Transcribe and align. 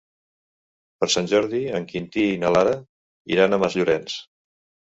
Per 1.03 1.09
Sant 1.15 1.29
Jordi 1.33 1.59
en 1.81 1.85
Quintí 1.93 2.25
i 2.31 2.39
na 2.45 2.53
Lara 2.57 2.75
iran 3.37 3.55
a 3.55 3.61
Masllorenç. 3.67 4.21